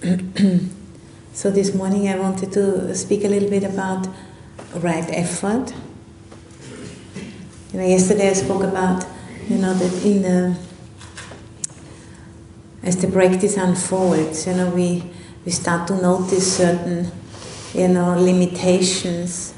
so 1.34 1.50
this 1.50 1.74
morning 1.74 2.08
I 2.08 2.18
wanted 2.18 2.52
to 2.52 2.94
speak 2.94 3.22
a 3.24 3.28
little 3.28 3.50
bit 3.50 3.64
about 3.64 4.08
right 4.76 5.04
effort. 5.10 5.74
You 7.72 7.80
know, 7.80 7.86
yesterday 7.86 8.30
I 8.30 8.32
spoke 8.32 8.62
about, 8.62 9.04
you 9.46 9.58
know, 9.58 9.74
that 9.74 10.04
in 10.04 10.22
the 10.22 10.56
as 12.82 12.96
the 12.96 13.08
practice 13.08 13.58
unfolds, 13.58 14.46
you 14.46 14.54
know, 14.54 14.70
we 14.70 15.02
we 15.44 15.52
start 15.52 15.86
to 15.88 15.96
notice 16.00 16.56
certain, 16.56 17.12
you 17.74 17.88
know, 17.88 18.18
limitations 18.18 19.52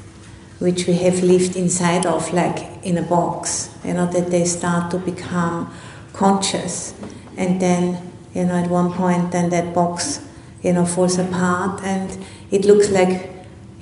which 0.59 0.87
we 0.87 0.93
have 0.93 1.23
lived 1.23 1.55
inside 1.55 2.05
of, 2.05 2.33
like 2.33 2.83
in 2.83 2.97
a 2.97 3.01
box, 3.01 3.69
you 3.85 3.93
know, 3.93 4.07
that 4.07 4.29
they 4.29 4.43
start 4.43 4.91
to 4.91 4.97
become 4.97 5.73
conscious. 6.11 6.93
And 7.37 7.61
then, 7.61 8.11
you 8.33 8.45
know, 8.45 8.55
at 8.55 8.69
one 8.69 8.91
point, 8.91 9.31
then 9.31 9.49
that 9.49 9.73
box, 9.73 10.19
you 10.63 10.73
know, 10.73 10.85
falls 10.85 11.19
apart 11.19 11.81
and 11.83 12.17
it 12.49 12.65
looks 12.65 12.89
like, 12.89 13.29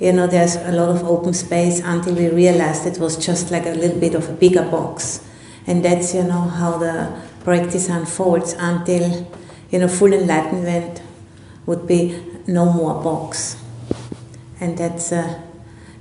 you 0.00 0.12
know, 0.12 0.26
there's 0.26 0.56
a 0.56 0.72
lot 0.72 0.88
of 0.88 1.04
open 1.04 1.32
space 1.32 1.80
until 1.80 2.14
we 2.14 2.28
realized 2.28 2.86
it 2.86 2.98
was 2.98 3.16
just 3.24 3.50
like 3.50 3.66
a 3.66 3.70
little 3.70 4.00
bit 4.00 4.14
of 4.14 4.28
a 4.28 4.32
bigger 4.32 4.62
box. 4.62 5.24
And 5.66 5.84
that's, 5.84 6.12
you 6.12 6.24
know, 6.24 6.40
how 6.40 6.78
the 6.78 7.22
practice 7.44 7.88
unfolds 7.88 8.54
until, 8.58 9.26
you 9.70 9.78
know, 9.78 9.88
full 9.88 10.12
enlightenment 10.12 11.02
would 11.66 11.86
be 11.86 12.20
no 12.48 12.72
more 12.72 13.00
box. 13.00 13.62
And 14.60 14.76
that's, 14.76 15.12
uh, 15.12 15.40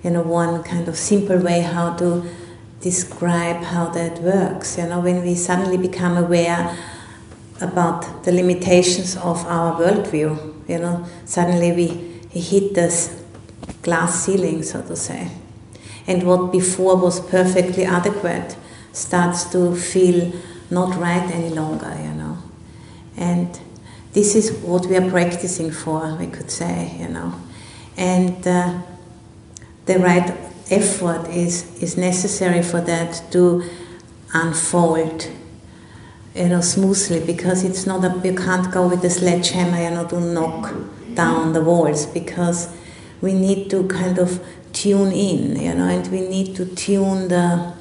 you 0.04 0.10
know, 0.10 0.24
one 0.24 0.64
kind 0.64 0.88
of 0.88 0.98
simple 0.98 1.38
way 1.38 1.62
how 1.62 1.94
to 1.98 2.28
describe 2.80 3.64
how 3.64 3.90
that 3.90 4.20
works. 4.20 4.80
You 4.80 4.88
know, 4.88 5.00
when 5.00 5.22
we 5.22 5.36
suddenly 5.36 5.78
become 5.78 6.18
aware 6.18 6.76
about 7.60 8.24
the 8.24 8.32
limitations 8.32 9.16
of 9.18 9.46
our 9.46 9.80
worldview, 9.80 10.51
you 10.72 10.80
know, 10.80 11.06
suddenly 11.26 11.72
we 11.72 11.88
hit 12.40 12.74
this 12.74 13.22
glass 13.82 14.26
ceiling, 14.26 14.64
so 14.64 14.82
to 14.82 14.96
say. 14.96 15.30
And 16.08 16.24
what 16.24 16.52
before 16.52 16.96
was 16.96 17.20
perfectly 17.20 17.86
adequate 17.86 18.56
starts 18.94 19.52
to 19.52 19.76
feel 19.76 20.34
not 20.70 20.96
right 21.00 21.30
any 21.32 21.50
longer, 21.50 21.96
you 22.02 22.14
know. 22.14 22.38
And 23.18 23.60
this 24.14 24.36
is 24.36 24.52
what 24.64 24.86
we 24.88 24.98
are 24.98 25.10
practicing 25.10 25.72
for, 25.72 26.16
we 26.16 26.28
could 26.28 26.50
say, 26.50 26.98
you 27.00 27.10
know. 27.10 27.34
And 27.98 28.46
uh, 28.48 28.82
the 29.86 30.00
right 30.00 30.30
effort 30.70 31.28
is, 31.30 31.82
is 31.82 31.98
necessary 31.98 32.64
for 32.64 32.82
that 32.82 33.24
to 33.32 33.64
unfold 34.34 35.30
you 36.36 36.48
know 36.48 36.62
smoothly 36.62 37.20
because 37.26 37.64
it's 37.64 37.86
not 37.86 38.04
a 38.04 38.28
you 38.28 38.36
can't 38.36 38.72
go 38.72 38.88
with 38.88 39.04
a 39.04 39.10
sledgehammer 39.10 39.82
you 39.82 39.90
know 39.90 40.08
to 40.08 40.20
knock 40.20 40.74
down 41.14 41.54
the 41.54 41.62
walls 41.62 42.06
because 42.06 42.74
we 43.22 43.34
need 43.34 43.70
to 43.70 43.88
kind 43.88 44.18
of 44.18 44.44
tune 44.72 45.12
in 45.12 45.60
you 45.60 45.74
know 45.74 45.88
and 45.88 46.08
we 46.12 46.22
need 46.22 46.56
to 46.56 46.66
tune 46.66 47.28
the 47.28 47.74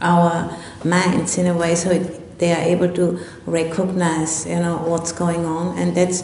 our 0.00 0.56
minds 0.84 1.38
in 1.38 1.46
a 1.46 1.56
way 1.56 1.74
so 1.74 1.90
it, 1.90 2.38
they 2.38 2.52
are 2.52 2.62
able 2.62 2.92
to 2.92 3.18
recognize 3.46 4.46
you 4.46 4.56
know 4.56 4.76
what's 4.86 5.12
going 5.12 5.44
on 5.44 5.76
and 5.78 5.96
that's 5.96 6.22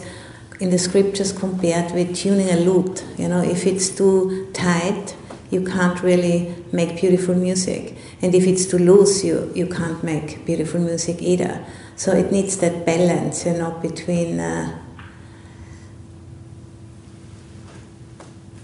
in 0.59 0.69
the 0.69 0.77
scriptures 0.77 1.31
compared 1.31 1.93
with 1.93 2.15
tuning 2.15 2.49
a 2.49 2.57
lute. 2.57 3.03
You 3.17 3.27
know, 3.27 3.41
if 3.41 3.65
it's 3.65 3.89
too 3.89 4.49
tight, 4.53 5.15
you 5.51 5.63
can't 5.63 6.01
really 6.01 6.55
make 6.71 6.99
beautiful 6.99 7.35
music. 7.35 7.95
And 8.21 8.33
if 8.33 8.47
it's 8.47 8.65
too 8.65 8.77
loose, 8.77 9.23
you, 9.23 9.51
you 9.55 9.67
can't 9.67 10.03
make 10.03 10.45
beautiful 10.45 10.79
music 10.79 11.21
either. 11.21 11.65
So 11.95 12.11
it 12.13 12.31
needs 12.31 12.57
that 12.57 12.85
balance, 12.85 13.45
you 13.45 13.53
know, 13.53 13.71
between, 13.81 14.39
uh, 14.39 14.79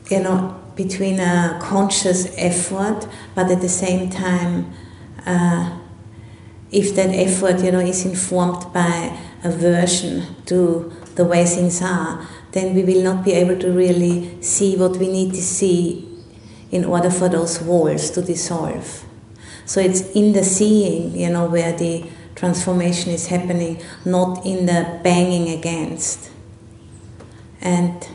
you 0.09 0.19
know, 0.19 0.59
between 0.75 1.19
a 1.19 1.59
conscious 1.61 2.33
effort, 2.37 3.07
but 3.35 3.51
at 3.51 3.61
the 3.61 3.69
same 3.69 4.09
time, 4.09 4.73
uh, 5.25 5.77
if 6.71 6.95
that 6.95 7.09
effort, 7.09 7.63
you 7.63 7.71
know, 7.71 7.79
is 7.79 8.05
informed 8.05 8.73
by 8.73 9.17
aversion 9.43 10.35
to 10.45 10.91
the 11.15 11.25
way 11.25 11.45
things 11.45 11.81
are, 11.81 12.27
then 12.53 12.73
we 12.73 12.83
will 12.83 13.03
not 13.03 13.23
be 13.23 13.33
able 13.33 13.57
to 13.59 13.71
really 13.71 14.41
see 14.41 14.75
what 14.75 14.97
we 14.97 15.07
need 15.07 15.31
to 15.31 15.41
see 15.41 16.10
in 16.71 16.85
order 16.85 17.11
for 17.11 17.29
those 17.29 17.61
walls 17.61 18.09
to 18.11 18.21
dissolve. 18.21 19.05
So 19.65 19.79
it's 19.79 20.09
in 20.11 20.33
the 20.33 20.43
seeing, 20.43 21.17
you 21.17 21.29
know, 21.29 21.45
where 21.45 21.75
the 21.77 22.05
transformation 22.35 23.11
is 23.11 23.27
happening, 23.27 23.81
not 24.05 24.45
in 24.45 24.65
the 24.65 24.99
banging 25.03 25.49
against. 25.49 26.31
And 27.61 28.07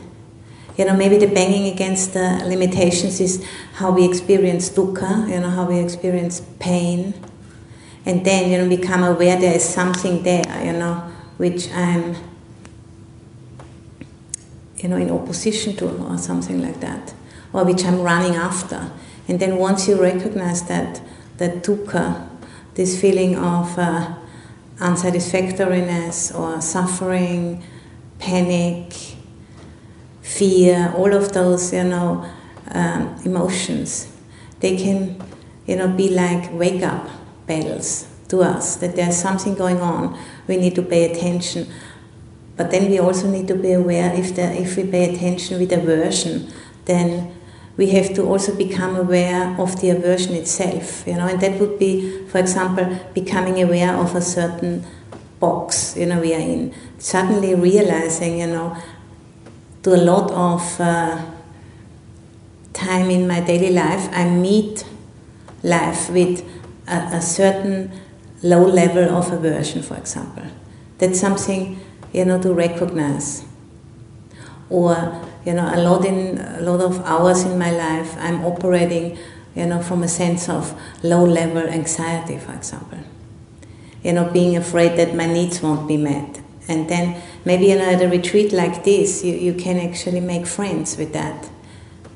you 0.77 0.85
know, 0.85 0.95
maybe 0.95 1.17
the 1.17 1.27
banging 1.27 1.73
against 1.73 2.13
the 2.13 2.43
limitations 2.45 3.19
is 3.19 3.43
how 3.73 3.91
we 3.91 4.07
experience 4.07 4.69
dukkha, 4.69 5.27
you 5.27 5.39
know, 5.39 5.49
how 5.49 5.65
we 5.65 5.79
experience 5.79 6.41
pain. 6.59 7.15
And 8.05 8.23
then, 8.23 8.51
you 8.51 8.59
know, 8.59 8.69
become 8.69 9.03
aware 9.03 9.39
there 9.39 9.55
is 9.55 9.67
something 9.67 10.21
there, 10.21 10.63
you 10.63 10.73
know, 10.73 11.11
which 11.37 11.71
I'm 11.71 12.15
you 14.77 14.89
know, 14.89 14.97
in 14.97 15.09
opposition 15.09 15.75
to 15.77 15.89
or 16.05 16.17
something 16.17 16.61
like 16.61 16.79
that, 16.81 17.13
or 17.53 17.63
which 17.63 17.83
I'm 17.85 18.01
running 18.01 18.35
after. 18.35 18.91
And 19.27 19.39
then 19.39 19.57
once 19.57 19.87
you 19.87 20.01
recognize 20.01 20.67
that, 20.67 21.01
that 21.37 21.63
dukkha, 21.63 22.27
this 22.75 22.99
feeling 22.99 23.35
of 23.35 23.77
uh, 23.77 24.13
unsatisfactoriness 24.79 26.31
or 26.33 26.61
suffering, 26.61 27.63
panic, 28.19 28.93
fear, 30.21 30.93
all 30.95 31.13
of 31.13 31.33
those, 31.33 31.73
you 31.73 31.83
know, 31.83 32.29
um, 32.71 33.15
emotions, 33.25 34.11
they 34.59 34.77
can, 34.77 35.21
you 35.65 35.75
know, 35.75 35.87
be 35.87 36.09
like 36.09 36.51
wake 36.53 36.83
up 36.83 37.07
bells 37.45 38.07
to 38.27 38.41
us 38.41 38.75
that 38.77 38.95
there's 38.95 39.15
something 39.15 39.55
going 39.55 39.79
on. 39.79 40.17
We 40.47 40.57
need 40.57 40.75
to 40.75 40.81
pay 40.81 41.11
attention 41.11 41.67
but 42.57 42.71
then 42.71 42.89
we 42.89 42.99
also 42.99 43.29
need 43.29 43.47
to 43.47 43.55
be 43.55 43.71
aware 43.71 44.13
if, 44.15 44.35
the, 44.35 44.51
if 44.59 44.75
we 44.75 44.83
pay 44.83 45.13
attention 45.13 45.59
with 45.59 45.71
aversion, 45.71 46.51
then 46.85 47.36
we 47.77 47.87
have 47.91 48.13
to 48.15 48.23
also 48.23 48.55
become 48.55 48.95
aware 48.95 49.55
of 49.59 49.79
the 49.81 49.91
aversion 49.91 50.33
itself, 50.33 51.05
you 51.07 51.13
know, 51.13 51.27
and 51.27 51.39
that 51.41 51.59
would 51.59 51.77
be, 51.77 52.25
for 52.27 52.39
example, 52.39 52.99
becoming 53.13 53.61
aware 53.61 53.95
of 53.95 54.15
a 54.15 54.21
certain 54.21 54.83
box, 55.39 55.95
you 55.95 56.05
know, 56.05 56.19
we 56.19 56.33
are 56.33 56.39
in. 56.39 56.73
Suddenly 56.97 57.53
realizing, 57.53 58.39
you 58.39 58.47
know, 58.47 58.75
to 59.83 59.93
a 59.93 60.01
lot 60.01 60.31
of 60.31 60.81
uh, 60.81 61.23
time 62.73 63.11
in 63.11 63.27
my 63.27 63.41
daily 63.41 63.71
life, 63.71 64.09
I 64.11 64.27
meet 64.27 64.83
life 65.61 66.09
with 66.09 66.43
a, 66.87 67.17
a 67.17 67.21
certain 67.21 67.91
low 68.41 68.65
level 68.65 69.03
of 69.15 69.31
aversion, 69.31 69.83
for 69.83 69.95
example. 69.95 70.45
That's 70.97 71.19
something 71.19 71.79
you 72.13 72.25
know, 72.25 72.41
to 72.41 72.53
recognize. 72.53 73.45
Or, 74.69 75.26
you 75.47 75.53
know, 75.53 75.71
a 75.73 75.79
lot 75.79 76.03
in 76.03 76.37
a 76.39 76.61
lot 76.61 76.81
of 76.81 76.99
hours 77.05 77.43
in 77.43 77.57
my 77.57 77.71
life, 77.71 78.13
I'm 78.19 78.43
operating, 78.43 79.17
you 79.55 79.65
know, 79.65 79.81
from 79.81 80.03
a 80.03 80.07
sense 80.09 80.49
of 80.49 80.77
low-level 81.03 81.69
anxiety, 81.69 82.37
for 82.37 82.51
example. 82.51 82.99
You 84.03 84.11
know, 84.11 84.29
being 84.29 84.57
afraid 84.57 84.97
that 84.97 85.15
my 85.15 85.25
needs 85.25 85.61
won't 85.61 85.87
be 85.87 85.95
met. 85.95 86.41
And 86.67 86.89
then 86.89 87.21
maybe, 87.45 87.67
you 87.67 87.77
know, 87.77 87.89
at 87.89 88.01
a 88.01 88.09
retreat 88.09 88.51
like 88.51 88.83
this, 88.83 89.23
you, 89.23 89.35
you 89.35 89.53
can 89.53 89.77
actually 89.77 90.19
make 90.19 90.45
friends 90.45 90.97
with 90.97 91.13
that, 91.13 91.49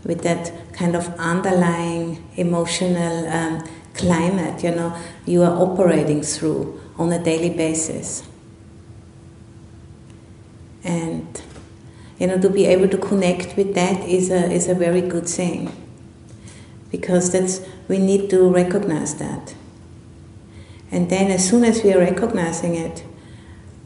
with 0.03 0.23
that 0.23 0.51
kind 0.73 0.93
of 0.93 1.07
underlying 1.17 2.21
emotional 2.35 3.29
um, 3.29 3.63
climate, 3.93 4.61
you 4.61 4.71
know, 4.71 4.93
you 5.25 5.41
are 5.43 5.55
operating 5.57 6.21
through 6.21 6.81
on 6.97 7.13
a 7.13 7.23
daily 7.23 7.49
basis 7.49 8.23
and 10.83 11.41
you 12.21 12.27
know 12.27 12.37
to 12.37 12.51
be 12.51 12.67
able 12.67 12.87
to 12.87 12.99
connect 12.99 13.57
with 13.57 13.73
that 13.73 14.07
is 14.07 14.29
a 14.29 14.51
is 14.51 14.67
a 14.69 14.75
very 14.75 15.01
good 15.01 15.27
thing. 15.27 15.71
Because 16.91 17.31
that's 17.31 17.61
we 17.87 17.97
need 17.97 18.29
to 18.29 18.47
recognize 18.53 19.15
that. 19.15 19.55
And 20.91 21.09
then 21.09 21.31
as 21.31 21.49
soon 21.49 21.63
as 21.63 21.83
we 21.83 21.91
are 21.93 21.99
recognizing 21.99 22.75
it 22.75 23.03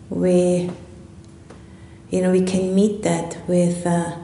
we 0.10 0.70
you 2.10 2.22
know 2.22 2.32
we 2.32 2.44
can 2.44 2.76
meet 2.76 3.04
that 3.04 3.38
with 3.48 3.88
uh, 3.88 4.18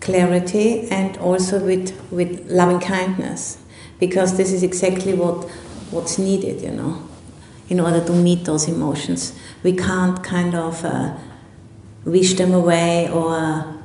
clarity 0.00 0.88
and 0.88 1.16
also 1.16 1.58
with 1.58 2.00
with 2.12 2.48
loving 2.48 2.78
kindness. 2.78 3.58
Because 3.98 4.36
this 4.36 4.52
is 4.52 4.62
exactly 4.62 5.14
what 5.14 5.50
what's 5.90 6.16
needed 6.16 6.62
you 6.62 6.70
know. 6.70 7.02
In 7.68 7.80
order 7.80 8.04
to 8.04 8.12
meet 8.12 8.44
those 8.44 8.68
emotions. 8.68 9.32
We 9.64 9.72
can't 9.72 10.22
kind 10.22 10.54
of 10.54 10.84
uh, 10.84 11.16
wish 12.06 12.34
them 12.34 12.54
away 12.54 13.10
or, 13.10 13.78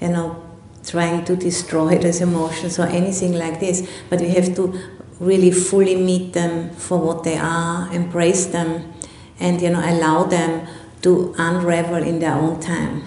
you 0.00 0.08
know, 0.08 0.42
trying 0.86 1.24
to 1.26 1.36
destroy 1.36 1.98
those 1.98 2.22
emotions 2.22 2.78
or 2.78 2.86
anything 2.86 3.34
like 3.34 3.60
this, 3.60 3.86
but 4.08 4.20
we 4.20 4.28
have 4.30 4.54
to 4.56 4.78
really 5.20 5.50
fully 5.50 5.96
meet 5.96 6.32
them 6.32 6.70
for 6.70 6.98
what 6.98 7.24
they 7.24 7.36
are, 7.36 7.92
embrace 7.92 8.46
them, 8.46 8.90
and, 9.38 9.60
you 9.60 9.68
know, 9.68 9.80
allow 9.80 10.24
them 10.24 10.66
to 11.02 11.34
unravel 11.36 12.02
in 12.02 12.20
their 12.20 12.34
own 12.34 12.58
time. 12.60 13.02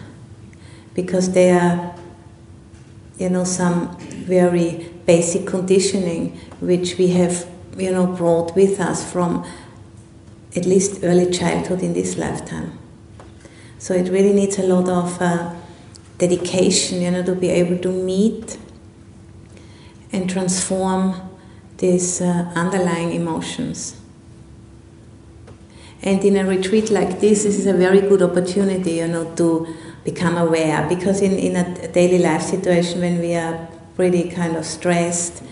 Because 0.93 1.31
they 1.31 1.51
are 1.51 1.95
you 3.17 3.29
know 3.29 3.43
some 3.43 3.97
very 3.99 4.89
basic 5.05 5.47
conditioning 5.47 6.37
which 6.59 6.97
we 6.97 7.07
have 7.07 7.47
you 7.77 7.91
know 7.91 8.05
brought 8.05 8.55
with 8.55 8.79
us 8.79 9.11
from 9.11 9.45
at 10.55 10.65
least 10.65 11.03
early 11.03 11.31
childhood 11.31 11.81
in 11.81 11.93
this 11.93 12.17
lifetime 12.17 12.77
so 13.79 13.93
it 13.93 14.09
really 14.09 14.33
needs 14.33 14.57
a 14.57 14.63
lot 14.63 14.89
of 14.89 15.21
uh, 15.21 15.53
dedication 16.17 17.01
you 17.01 17.11
know 17.11 17.23
to 17.23 17.35
be 17.35 17.49
able 17.49 17.77
to 17.77 17.89
meet 17.89 18.57
and 20.11 20.29
transform 20.29 21.15
these 21.77 22.21
uh, 22.21 22.51
underlying 22.55 23.11
emotions 23.11 23.97
and 26.01 26.23
in 26.23 26.37
a 26.37 26.45
retreat 26.45 26.91
like 26.91 27.19
this, 27.19 27.43
this 27.43 27.57
is 27.57 27.65
a 27.65 27.73
very 27.73 28.01
good 28.01 28.21
opportunity, 28.21 28.93
you 28.93 29.07
know, 29.07 29.33
to 29.35 29.75
become 30.03 30.37
aware. 30.37 30.87
Because 30.87 31.21
in, 31.21 31.33
in 31.33 31.55
a 31.55 31.87
daily 31.87 32.19
life 32.19 32.43
situation, 32.43 33.01
when 33.01 33.19
we 33.19 33.35
are 33.35 33.67
pretty 33.95 34.29
kind 34.29 34.55
of 34.55 34.65
stressed, 34.65 35.43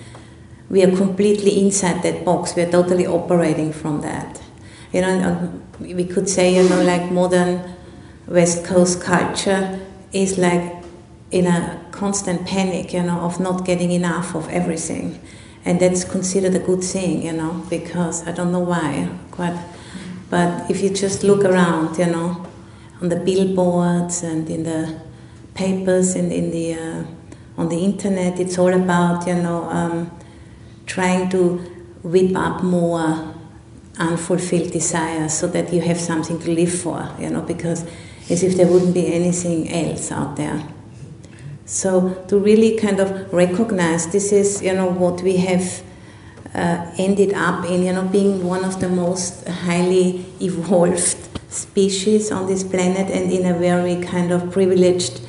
we 0.70 0.84
are 0.84 0.96
completely 0.96 1.62
inside 1.62 2.04
that 2.04 2.24
box. 2.24 2.56
We 2.56 2.62
are 2.62 2.72
totally 2.72 3.08
operating 3.08 3.74
from 3.74 4.02
that. 4.02 4.42
You 4.94 5.02
know, 5.02 5.62
we 5.80 6.06
could 6.06 6.30
say, 6.30 6.56
you 6.56 6.70
know, 6.70 6.84
like 6.84 7.12
modern 7.12 7.75
West 8.28 8.66
Coast 8.66 9.02
culture 9.02 9.80
is 10.12 10.38
like 10.38 10.84
in 11.32 11.46
a 11.48 11.86
constant 11.92 12.46
panic, 12.46 12.94
you 12.94 13.04
know, 13.04 13.20
of 13.20 13.40
not 13.40 13.66
getting 13.66 13.92
enough 13.92 14.36
of 14.36 14.50
everything. 14.50 15.20
And 15.64 15.80
that's 15.80 16.04
considered 16.04 16.56
a 16.56 16.60
good 16.60 16.84
thing, 16.84 17.24
you 17.24 17.34
know, 17.34 17.66
because 17.70 18.28
I 18.28 18.32
don't 18.32 18.52
know 18.52 18.60
why, 18.60 19.10
quite 19.32 19.58
but 20.30 20.70
if 20.70 20.82
you 20.82 20.90
just 20.90 21.24
look 21.24 21.44
around, 21.46 21.98
you 21.98 22.08
know, 22.08 22.46
on 23.02 23.10
the 23.10 23.16
billboards 23.16 24.24
and 24.24 24.50
in 24.50 24.64
the 24.64 25.00
papers 25.54 26.16
and 26.16 26.32
in 26.32 26.52
the 26.52 26.74
uh, 26.74 27.04
on 27.58 27.70
the 27.70 27.78
internet, 27.78 28.40
it's 28.40 28.58
all 28.58 28.74
about 28.74 29.28
you 29.28 29.36
know 29.36 29.64
um, 29.70 30.12
trying 30.86 31.30
to 31.30 31.58
whip 32.04 32.36
up 32.36 32.64
more 32.64 33.34
unfulfilled 33.98 34.72
desires 34.72 35.34
so 35.34 35.48
that 35.48 35.72
you 35.72 35.82
have 35.82 36.00
something 36.00 36.38
to 36.40 36.52
live 36.52 36.74
for, 36.74 37.10
you 37.20 37.30
know, 37.30 37.42
because 37.42 37.86
as 38.30 38.44
if 38.44 38.56
there 38.58 38.68
wouldn't 38.68 38.94
be 38.94 39.14
anything 39.14 39.72
else 39.72 40.12
out 40.12 40.36
there. 40.36 40.64
So 41.66 42.24
to 42.28 42.38
really 42.38 42.78
kind 42.78 43.00
of 43.00 43.34
recognize 43.34 44.08
this 44.08 44.32
is, 44.32 44.62
you 44.62 44.74
know, 44.74 44.88
what 44.88 45.22
we 45.22 45.38
have 45.38 45.84
uh, 46.54 46.92
ended 46.98 47.34
up 47.34 47.66
in, 47.66 47.84
you 47.84 47.94
know, 47.94 48.04
being 48.04 48.46
one 48.46 48.64
of 48.64 48.80
the 48.80 48.90
most 48.90 49.48
highly 49.48 50.26
evolved 50.40 51.18
species 51.50 52.32
on 52.32 52.48
this 52.48 52.64
planet 52.64 53.10
and 53.10 53.32
in 53.32 53.46
a 53.46 53.58
very 53.58 54.02
kind 54.02 54.32
of 54.32 54.52
privileged 54.52 55.22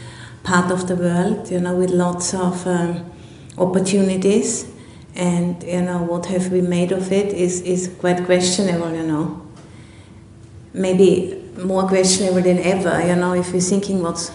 part 0.42 0.70
of 0.70 0.87
the 0.88 0.96
world, 0.96 1.50
you 1.50 1.58
know, 1.58 1.75
with 1.75 1.90
lots 1.90 2.34
of 2.34 2.66
um, 2.66 3.10
opportunities. 3.58 4.70
And, 5.14 5.62
you 5.62 5.81
know, 5.81 6.02
what 6.02 6.26
have 6.26 6.52
we 6.52 6.60
made 6.60 6.92
of 6.92 7.10
it 7.10 7.32
is, 7.32 7.62
is 7.62 7.88
quite 7.99 8.26
questionable, 8.26 8.94
you 8.94 9.02
know. 9.02 9.42
Maybe 10.75 11.45
more 11.58 11.88
questionable 11.88 12.42
than 12.42 12.58
ever, 12.58 13.06
you 13.06 13.16
know, 13.16 13.34
if 13.34 13.52
you're 13.52 13.60
thinking 13.60 14.02
what's 14.02 14.32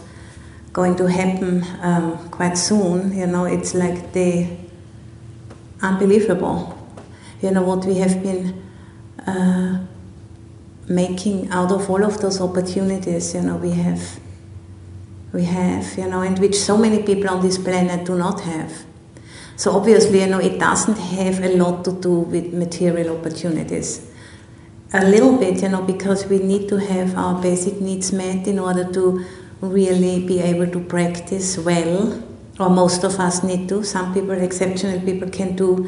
going 0.73 0.95
to 0.95 1.07
happen 1.07 1.63
um, 1.81 2.29
quite 2.29 2.57
soon, 2.57 3.15
you 3.17 3.27
know, 3.27 3.45
it's 3.45 3.73
like 3.73 4.13
the 4.13 4.47
unbelievable 5.81 6.77
you 7.41 7.51
know, 7.51 7.63
what 7.63 7.83
we 7.85 7.95
have 7.95 8.21
been 8.21 8.61
uh, 9.25 9.79
making 10.87 11.49
out 11.49 11.71
of 11.71 11.89
all 11.89 12.03
of 12.03 12.19
those 12.21 12.39
opportunities, 12.39 13.33
you 13.33 13.41
know, 13.41 13.55
we 13.57 13.71
have, 13.71 14.19
we 15.33 15.45
have, 15.45 15.97
you 15.97 16.07
know, 16.07 16.21
and 16.21 16.37
which 16.39 16.55
so 16.55 16.77
many 16.77 17.01
people 17.01 17.29
on 17.29 17.41
this 17.41 17.57
planet 17.57 18.05
do 18.05 18.15
not 18.15 18.41
have. 18.41 18.83
So 19.55 19.71
obviously, 19.71 20.21
you 20.21 20.27
know, 20.27 20.39
it 20.39 20.59
doesn't 20.59 20.97
have 20.97 21.43
a 21.43 21.55
lot 21.55 21.83
to 21.85 21.91
do 21.93 22.19
with 22.19 22.53
material 22.53 23.17
opportunities. 23.17 24.10
A 24.93 25.05
little 25.05 25.37
bit, 25.37 25.61
you 25.61 25.69
know, 25.69 25.81
because 25.81 26.25
we 26.25 26.39
need 26.39 26.67
to 26.67 26.77
have 26.77 27.17
our 27.17 27.41
basic 27.41 27.79
needs 27.79 28.11
met 28.11 28.45
in 28.47 28.59
order 28.59 28.83
to 28.91 29.25
really 29.61 30.25
be 30.25 30.39
able 30.39 30.67
to 30.67 30.79
practice 30.81 31.57
well, 31.57 32.21
or 32.59 32.69
most 32.69 33.03
of 33.03 33.19
us 33.19 33.41
need 33.43 33.69
to. 33.69 33.83
Some 33.83 34.13
people, 34.13 34.31
exceptional 34.31 34.99
people, 34.99 35.29
can 35.29 35.55
do 35.55 35.87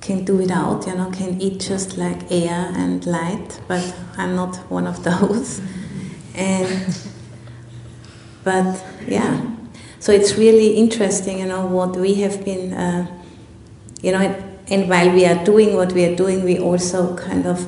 can 0.00 0.24
do 0.24 0.36
without, 0.36 0.86
you 0.86 0.94
know, 0.94 1.10
can 1.10 1.40
eat 1.40 1.58
just 1.58 1.98
like 1.98 2.30
air 2.30 2.72
and 2.76 3.04
light, 3.06 3.60
but 3.66 3.94
I'm 4.16 4.36
not 4.36 4.56
one 4.70 4.86
of 4.86 5.02
those. 5.08 5.60
and 6.34 6.96
but 8.44 8.84
yeah, 9.08 9.44
so 9.98 10.12
it's 10.12 10.36
really 10.36 10.76
interesting, 10.76 11.40
you 11.40 11.46
know, 11.46 11.66
what 11.66 11.96
we 11.96 12.14
have 12.14 12.44
been, 12.44 12.72
uh, 12.72 13.06
you 14.02 14.12
know, 14.12 14.20
and, 14.20 14.36
and, 14.68 14.88
while 14.88 15.10
we 15.10 15.26
are 15.26 15.44
doing 15.44 15.74
what 15.74 15.92
we 15.92 16.04
are 16.04 16.14
doing, 16.14 16.44
we 16.44 16.58
also 16.58 17.16
kind 17.16 17.46
of 17.46 17.66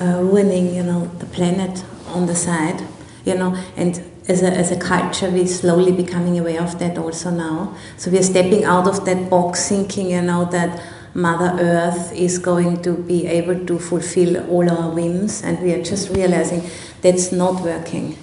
uh, 0.00 0.20
ruining, 0.22 0.74
you 0.74 0.82
know, 0.82 1.06
the 1.18 1.26
planet 1.26 1.84
on 2.08 2.26
the 2.26 2.34
side, 2.34 2.82
you 3.24 3.34
know, 3.34 3.56
and 3.76 4.02
as 4.28 4.42
a, 4.42 4.50
as 4.50 4.70
a 4.70 4.78
culture, 4.78 5.30
we're 5.30 5.46
slowly 5.46 5.92
becoming 5.92 6.38
aware 6.38 6.62
of 6.62 6.78
that 6.78 6.96
also 6.96 7.30
now. 7.30 7.76
So 7.96 8.10
we 8.10 8.18
are 8.18 8.22
stepping 8.22 8.64
out 8.64 8.88
of 8.88 9.04
that 9.04 9.28
box, 9.28 9.68
thinking, 9.68 10.10
you 10.10 10.22
know, 10.22 10.46
that 10.46 10.82
Mother 11.14 11.56
Earth 11.60 12.12
is 12.12 12.38
going 12.38 12.82
to 12.82 12.96
be 12.96 13.26
able 13.26 13.64
to 13.66 13.78
fulfill 13.78 14.50
all 14.50 14.68
our 14.68 14.90
whims, 14.90 15.42
and 15.42 15.60
we 15.60 15.72
are 15.72 15.82
just 15.82 16.10
realizing 16.10 16.62
that's 17.02 17.30
not 17.30 17.62
working. 17.62 18.16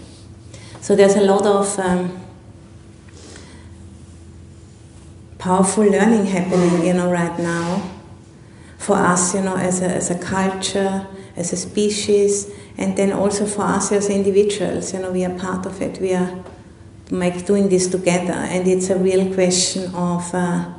So 0.82 0.96
there's 0.96 1.16
a 1.16 1.22
lot 1.22 1.46
of 1.46 1.80
um, 1.80 2.20
powerful 5.38 5.86
learning 5.86 6.26
happening, 6.26 6.86
you 6.86 6.94
know, 6.94 7.10
right 7.10 7.38
now 7.40 7.90
for 8.78 8.96
us, 8.96 9.36
you 9.36 9.42
know, 9.42 9.56
as 9.56 9.82
a, 9.82 9.86
as 9.86 10.10
a 10.10 10.18
culture, 10.18 11.08
as 11.42 11.54
a 11.54 11.58
species, 11.58 12.32
and 12.78 12.90
then 12.98 13.12
also 13.12 13.46
for 13.46 13.64
us 13.78 13.92
as 13.92 14.10
individuals, 14.10 14.94
you 14.94 15.00
know, 15.02 15.12
we 15.12 15.26
are 15.26 15.38
part 15.38 15.66
of 15.66 15.82
it. 15.82 16.00
We 16.00 16.14
are 16.14 16.32
make, 17.12 17.46
doing 17.46 17.70
this 17.70 17.88
together, 17.88 18.40
and 18.54 18.68
it's 18.68 18.90
a 18.90 18.98
real 18.98 19.34
question 19.34 19.84
of. 19.94 20.34
Uh, 20.34 20.74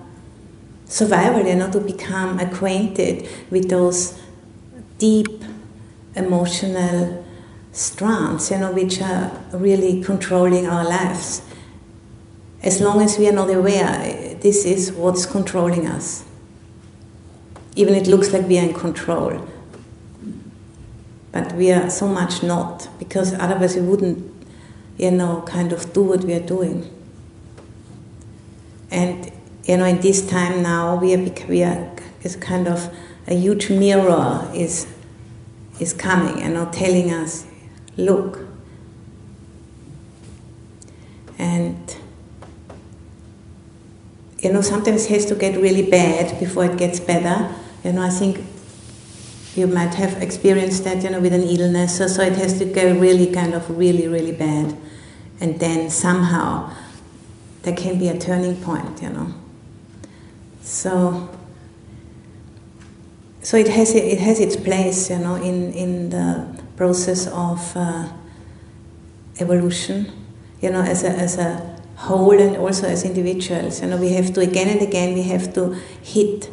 survival, 0.93 1.47
you 1.47 1.55
know, 1.55 1.71
to 1.71 1.81
become 1.81 2.39
acquainted 2.39 3.27
with 3.51 3.71
those 3.71 4.21
deep 4.99 5.43
emotional 6.15 7.25
strands, 7.73 8.51
you 8.51 8.59
know, 8.59 8.71
which 8.73 9.01
are 9.01 9.31
really 9.55 10.03
controlling 10.03 10.67
our 10.67 10.85
lives. 10.85 11.43
As 12.63 12.81
long 12.81 13.01
as 13.01 13.19
we 13.19 13.27
are 13.27 13.33
not 13.33 13.49
aware, 13.49 14.35
this 14.41 14.67
is 14.67 14.93
what's 14.93 15.25
controlling 15.25 15.87
us. 15.87 16.25
Even 17.75 17.95
it 17.95 18.07
looks 18.07 18.33
like 18.33 18.47
we 18.47 18.59
are 18.59 18.69
in 18.69 18.75
control. 18.75 19.49
But 21.33 21.53
we 21.55 21.73
are 21.73 21.89
so 21.89 22.07
much 22.07 22.43
not, 22.43 22.89
because 22.99 23.33
otherwise 23.35 23.75
we 23.75 23.83
wouldn't, 23.83 24.47
you 24.99 25.11
know, 25.11 25.43
kind 25.47 25.73
of 25.73 25.93
do 25.93 26.03
what 26.03 26.25
we 26.25 26.35
are 26.35 26.47
doing. 26.47 26.89
And 28.91 29.33
you 29.65 29.77
know, 29.79 29.85
in 29.85 30.01
this 30.01 30.27
time 30.29 30.63
now, 30.63 30.97
we 30.97 31.15
are, 31.15 31.33
we 31.49 31.63
are 31.63 31.91
is 32.23 32.37
kind 32.37 32.69
of 32.69 32.95
a 33.27 33.35
huge 33.35 33.71
mirror 33.71 34.49
is 34.55 34.87
is 35.81 35.93
coming 35.93 36.43
and 36.43 36.55
you 36.55 36.61
know, 36.61 36.71
telling 36.71 37.11
us, 37.13 37.47
look. 37.97 38.41
And 41.39 41.97
you 44.39 44.53
know, 44.53 44.61
sometimes 44.61 45.07
it 45.07 45.11
has 45.11 45.27
to 45.27 45.35
get 45.35 45.61
really 45.61 45.89
bad 45.89 46.39
before 46.39 46.65
it 46.67 46.77
gets 46.77 47.01
better. 47.01 47.55
You 47.85 47.93
know, 47.93 48.03
I 48.03 48.11
think 48.11 48.45
you 49.55 49.67
might 49.67 49.95
have 49.95 50.23
experienced 50.23 50.85
that, 50.85 51.03
you 51.03 51.11
know, 51.11 51.21
with 51.21 51.33
an 51.33 51.43
illness. 51.43 51.99
So, 51.99 52.07
so 52.07 52.23
it 52.23 52.35
has 52.35 52.59
to 52.59 52.65
go 52.65 52.99
really 52.99 53.33
kind 53.33 53.55
of 53.55 53.69
really, 53.77 54.09
really 54.09 54.33
bad. 54.33 54.77
And 55.41 55.61
then 55.61 55.91
somehow 55.91 56.75
there 57.63 57.77
can 57.77 57.99
be 57.99 58.09
a 58.09 58.19
turning 58.19 58.57
point, 58.57 59.03
you 59.03 59.11
know. 59.11 59.35
So, 60.63 61.29
so 63.43 63.57
it 63.57 63.69
has 63.69 63.95
it 63.95 64.21
has 64.21 64.39
its 64.41 64.57
place, 64.57 65.11
you 65.11 65.19
know, 65.19 65.35
in 65.35 65.73
in 65.73 66.11
the 66.11 66.63
process 66.77 67.27
of 67.27 67.77
uh, 67.77 68.09
evolution, 69.39 70.11
you 70.61 70.71
know, 70.71 70.81
as 70.81 71.03
a 71.03 71.11
as 71.11 71.37
a 71.39 71.79
whole 71.97 72.41
and 72.41 72.57
also 72.57 72.87
as 72.87 73.05
individuals. 73.05 73.83
You 73.83 73.89
know, 73.89 73.97
we 73.97 74.13
have 74.13 74.33
to 74.35 74.41
again 74.41 74.69
and 74.69 74.81
again 74.81 75.15
we 75.15 75.23
have 75.25 75.53
to 75.55 75.75
hit 76.03 76.49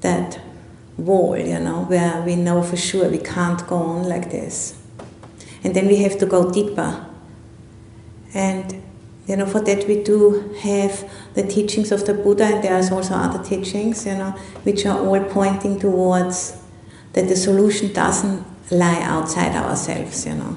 that 0.00 0.40
wall, 0.96 1.36
you 1.36 1.58
know, 1.58 1.84
where 1.84 2.22
we 2.22 2.36
know 2.36 2.62
for 2.62 2.76
sure 2.76 3.08
we 3.08 3.18
can't 3.18 3.66
go 3.66 3.76
on 3.76 4.08
like 4.08 4.30
this, 4.30 4.80
and 5.64 5.74
then 5.74 5.86
we 5.86 5.96
have 5.98 6.18
to 6.18 6.26
go 6.26 6.50
deeper. 6.50 7.06
And 8.34 8.82
you 9.26 9.36
know, 9.36 9.46
for 9.46 9.60
that 9.60 9.86
we 9.86 10.02
do 10.02 10.52
have 10.62 11.08
the 11.34 11.44
teachings 11.44 11.92
of 11.92 12.04
the 12.06 12.14
Buddha, 12.14 12.44
and 12.44 12.64
there 12.64 12.74
are 12.74 12.94
also 12.94 13.14
other 13.14 13.42
teachings, 13.42 14.04
you 14.04 14.14
know, 14.14 14.30
which 14.64 14.84
are 14.84 14.98
all 14.98 15.22
pointing 15.24 15.78
towards 15.78 16.58
that 17.12 17.28
the 17.28 17.36
solution 17.36 17.92
doesn't 17.92 18.44
lie 18.70 19.00
outside 19.02 19.54
ourselves, 19.54 20.26
you 20.26 20.34
know, 20.34 20.56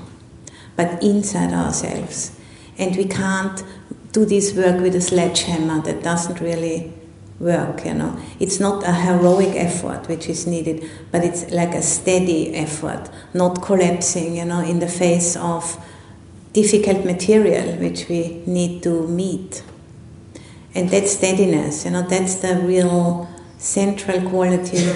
but 0.75 1.03
inside 1.03 1.53
ourselves. 1.53 2.39
And 2.77 2.95
we 2.95 3.05
can't 3.05 3.63
do 4.11 4.25
this 4.25 4.55
work 4.55 4.81
with 4.81 4.95
a 4.95 5.01
sledgehammer, 5.01 5.81
that 5.81 6.01
doesn't 6.01 6.39
really 6.41 6.93
work, 7.39 7.85
you 7.85 7.93
know. 7.93 8.17
It's 8.39 8.59
not 8.59 8.83
a 8.83 8.93
heroic 8.93 9.55
effort 9.55 10.07
which 10.07 10.29
is 10.29 10.47
needed, 10.47 10.89
but 11.11 11.23
it's 11.23 11.51
like 11.51 11.73
a 11.73 11.81
steady 11.81 12.55
effort, 12.55 13.09
not 13.33 13.61
collapsing, 13.61 14.37
you 14.37 14.45
know, 14.45 14.61
in 14.61 14.79
the 14.79 14.87
face 14.87 15.35
of 15.35 15.77
difficult 16.53 17.03
material 17.03 17.75
which 17.77 18.07
we 18.07 18.41
need 18.45 18.81
to 18.83 19.07
meet. 19.07 19.63
And 20.73 20.89
that 20.89 21.07
steadiness, 21.07 21.85
you 21.85 21.91
know, 21.91 22.01
that's 22.01 22.35
the 22.35 22.55
real 22.57 23.29
central 23.57 24.29
quality 24.29 24.89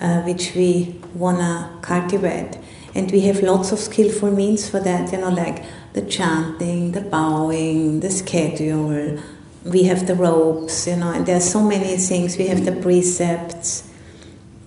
uh, 0.00 0.22
which 0.22 0.54
we 0.54 1.00
wanna 1.14 1.78
cultivate. 1.82 2.58
And 2.94 3.10
we 3.10 3.20
have 3.22 3.42
lots 3.42 3.72
of 3.72 3.78
skillful 3.78 4.30
means 4.30 4.68
for 4.68 4.80
that, 4.80 5.12
you 5.12 5.18
know, 5.18 5.30
like 5.30 5.64
the 5.94 6.02
chanting, 6.02 6.92
the 6.92 7.00
bowing, 7.00 8.00
the 8.00 8.10
schedule, 8.10 9.18
we 9.64 9.84
have 9.84 10.06
the 10.06 10.14
ropes, 10.14 10.86
you 10.86 10.96
know, 10.96 11.12
and 11.12 11.26
there's 11.26 11.48
so 11.50 11.62
many 11.62 11.96
things. 11.96 12.36
We 12.36 12.48
have 12.48 12.64
the 12.64 12.72
precepts. 12.72 13.88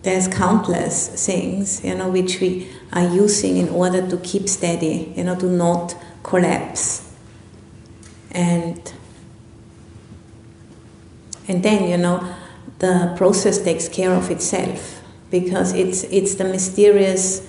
There's 0.04 0.28
countless 0.28 1.26
things, 1.26 1.84
you 1.84 1.96
know, 1.96 2.10
which 2.10 2.40
we 2.40 2.70
are 2.94 3.08
using 3.08 3.58
in 3.58 3.70
order 3.70 4.08
to 4.08 4.18
keep 4.18 4.48
steady, 4.48 5.14
you 5.16 5.24
know, 5.24 5.36
to 5.36 5.48
not 5.48 5.96
collapse. 6.24 7.12
And 8.32 8.94
and 11.48 11.62
then, 11.64 11.90
you 11.90 11.98
know, 11.98 12.36
the 12.80 13.14
process 13.18 13.62
takes 13.62 13.88
care 13.90 14.14
of 14.14 14.30
itself 14.32 15.02
because 15.30 15.74
it's 15.74 16.04
it's 16.06 16.36
the 16.36 16.46
mysterious 16.46 17.46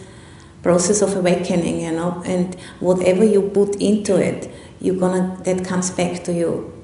process 0.63 1.03
of 1.03 1.15
awakening, 1.15 1.83
you 1.83 1.93
know, 1.93 2.23
and 2.27 2.55
whatever 2.81 3.23
you 3.23 3.43
put 3.43 3.77
into 3.77 4.17
it, 4.17 4.51
you're 4.81 4.97
gonna 4.99 5.39
that 5.45 5.65
comes 5.65 5.91
back 5.91 6.25
to 6.25 6.33
you 6.33 6.76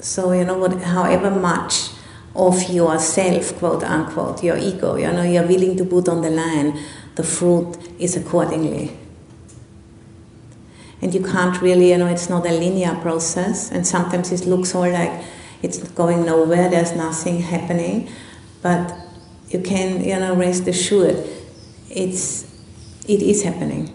so, 0.00 0.32
you 0.32 0.44
know, 0.44 0.58
what, 0.58 0.80
however 0.82 1.30
much 1.30 1.90
of 2.34 2.62
yourself, 2.70 3.58
quote 3.58 3.82
unquote, 3.82 4.42
your 4.42 4.56
ego, 4.56 4.96
you 4.96 5.10
know, 5.12 5.22
you're 5.22 5.46
willing 5.46 5.76
to 5.76 5.84
put 5.84 6.08
on 6.08 6.22
the 6.22 6.30
line, 6.30 6.78
the 7.16 7.22
fruit 7.22 7.76
is 7.98 8.16
accordingly. 8.16 8.96
And 11.02 11.14
you 11.14 11.22
can't 11.22 11.60
really, 11.60 11.90
you 11.90 11.98
know, 11.98 12.06
it's 12.06 12.28
not 12.28 12.46
a 12.46 12.50
linear 12.50 12.94
process, 12.96 13.70
and 13.70 13.86
sometimes 13.86 14.32
it 14.32 14.46
looks 14.46 14.74
all 14.74 14.90
like 14.90 15.24
it's 15.62 15.78
going 15.90 16.24
nowhere, 16.24 16.68
there's 16.68 16.94
nothing 16.94 17.40
happening, 17.40 18.10
but 18.62 18.96
you 19.48 19.60
can, 19.60 20.02
you 20.04 20.18
know, 20.18 20.34
rest 20.34 20.66
assured, 20.68 21.26
it's, 21.90 22.44
it 23.08 23.22
is 23.22 23.42
happening. 23.42 23.94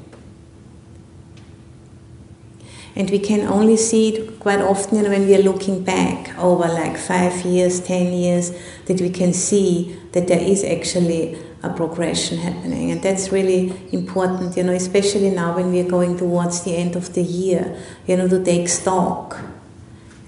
And 2.96 3.10
we 3.10 3.20
can 3.20 3.42
only 3.42 3.75
see 3.75 4.16
it 4.16 4.40
quite 4.40 4.62
often 4.62 4.98
you 4.98 5.04
know, 5.04 5.10
when 5.10 5.28
we 5.28 5.36
are 5.36 5.42
looking 5.42 5.84
back 5.84 6.38
over 6.40 6.66
like 6.68 6.98
five 6.98 7.44
years, 7.44 7.82
ten 7.82 8.14
years, 8.14 8.52
that 8.86 9.02
we 9.02 9.10
can 9.10 9.34
see 9.34 10.00
that 10.14 10.28
there 10.28 10.40
is 10.40 10.64
actually 10.64 11.38
a 11.62 11.70
progression 11.74 12.38
happening. 12.38 12.92
And 12.92 13.02
that's 13.02 13.32
really 13.32 13.74
important, 13.92 14.56
you 14.56 14.64
know, 14.64 14.72
especially 14.72 15.30
now 15.30 15.56
when 15.56 15.72
we 15.72 15.82
are 15.82 15.90
going 15.90 16.18
towards 16.18 16.64
the 16.64 16.75
end 16.75 16.96
of 16.96 17.14
the 17.14 17.24
year, 17.24 17.78
you 18.08 18.16
know, 18.16 18.30
to 18.30 18.42
take 18.44 18.70
stock 18.70 19.40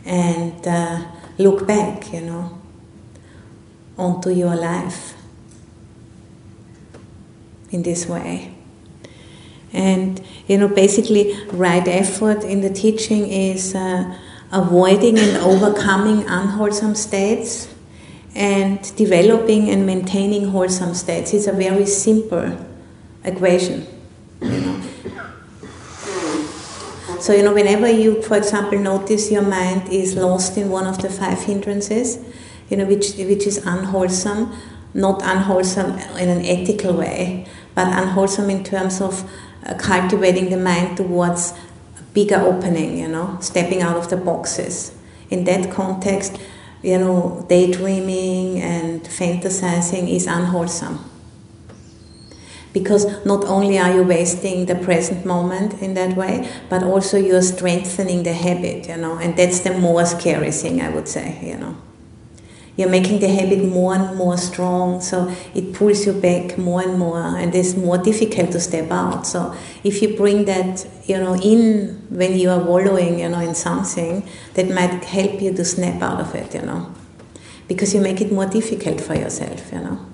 and 0.03 0.67
uh, 0.67 1.05
look 1.37 1.65
back, 1.65 2.11
you 2.11 2.21
know, 2.21 2.59
onto 3.97 4.29
your 4.29 4.55
life 4.55 5.13
in 7.71 7.83
this 7.83 8.07
way. 8.07 8.56
And 9.73 10.21
you 10.47 10.57
know, 10.57 10.67
basically, 10.67 11.37
right 11.51 11.87
effort 11.87 12.43
in 12.43 12.61
the 12.61 12.69
teaching 12.69 13.27
is 13.27 13.75
uh, 13.75 14.17
avoiding 14.51 15.17
and 15.19 15.37
overcoming 15.51 16.25
unwholesome 16.27 16.95
states 16.95 17.73
and 18.35 18.95
developing 18.95 19.69
and 19.69 19.85
maintaining 19.85 20.49
wholesome 20.49 20.93
states. 20.93 21.33
It's 21.33 21.47
a 21.47 21.53
very 21.53 21.85
simple 21.85 22.57
equation. 23.23 23.85
You 24.41 24.61
know. 24.61 24.83
So, 27.19 27.33
you 27.33 27.41
know, 27.41 27.53
whenever 27.53 27.89
you, 27.89 28.21
for 28.21 28.37
example, 28.37 28.77
notice 28.77 29.31
your 29.31 29.41
mind 29.41 29.89
is 29.89 30.15
lost 30.15 30.55
in 30.55 30.69
one 30.69 30.85
of 30.85 31.01
the 31.01 31.09
five 31.09 31.39
hindrances, 31.39 32.19
you 32.69 32.77
know, 32.77 32.85
which, 32.85 33.15
which 33.15 33.47
is 33.47 33.65
unwholesome, 33.65 34.55
not 34.93 35.23
unwholesome 35.23 35.97
in 36.17 36.29
an 36.29 36.45
ethical 36.45 36.93
way, 36.93 37.47
but 37.73 37.87
unwholesome 37.87 38.51
in 38.51 38.63
terms 38.63 39.01
of 39.01 39.29
Uh, 39.67 39.73
cultivating 39.77 40.49
the 40.49 40.55
mind 40.55 40.95
towards 40.95 41.51
a 41.99 42.03
bigger 42.13 42.37
opening, 42.37 42.97
you 42.97 43.07
know, 43.07 43.37
stepping 43.41 43.81
out 43.81 43.97
of 43.97 44.09
the 44.09 44.15
boxes. 44.15 44.95
In 45.29 45.43
that 45.43 45.69
context, 45.71 46.39
you 46.81 46.97
know, 46.97 47.45
daydreaming 47.49 48.61
and 48.61 49.01
fantasizing 49.03 50.09
is 50.09 50.25
unwholesome. 50.25 50.99
Because 52.71 53.25
not 53.25 53.43
only 53.43 53.77
are 53.77 53.93
you 53.93 54.03
wasting 54.03 54.67
the 54.67 54.75
present 54.75 55.25
moment 55.25 55.81
in 55.81 55.95
that 55.95 56.15
way, 56.15 56.49
but 56.69 56.83
also 56.83 57.17
you're 57.17 57.41
strengthening 57.41 58.23
the 58.23 58.33
habit, 58.33 58.87
you 58.87 58.95
know, 58.95 59.17
and 59.17 59.35
that's 59.35 59.59
the 59.61 59.77
more 59.77 60.05
scary 60.05 60.51
thing, 60.51 60.81
I 60.81 60.89
would 60.89 61.09
say, 61.09 61.39
you 61.43 61.57
know 61.57 61.75
you're 62.77 62.89
making 62.89 63.19
the 63.19 63.27
habit 63.27 63.63
more 63.65 63.95
and 63.95 64.15
more 64.15 64.37
strong, 64.37 65.01
so 65.01 65.33
it 65.53 65.73
pulls 65.73 66.05
you 66.05 66.13
back 66.13 66.57
more 66.57 66.81
and 66.81 66.97
more, 66.97 67.19
and 67.19 67.53
it's 67.53 67.75
more 67.75 67.97
difficult 67.97 68.51
to 68.51 68.59
step 68.59 68.91
out. 68.91 69.25
So 69.25 69.55
if 69.83 70.01
you 70.01 70.15
bring 70.15 70.45
that, 70.45 70.87
you 71.05 71.17
know, 71.17 71.35
in 71.35 72.05
when 72.09 72.37
you 72.37 72.51
are 72.51 72.59
wallowing, 72.59 73.19
you 73.19 73.29
know, 73.29 73.39
in 73.39 73.55
something, 73.55 74.27
that 74.53 74.69
might 74.69 75.03
help 75.03 75.41
you 75.41 75.53
to 75.53 75.65
snap 75.65 76.01
out 76.01 76.21
of 76.21 76.35
it, 76.35 76.53
you 76.53 76.61
know, 76.61 76.93
because 77.67 77.93
you 77.95 77.99
make 77.99 78.21
it 78.21 78.31
more 78.31 78.45
difficult 78.45 79.01
for 79.01 79.15
yourself, 79.15 79.71
you 79.73 79.79
know. 79.79 80.05